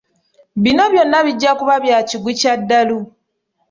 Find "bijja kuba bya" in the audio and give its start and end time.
1.27-1.97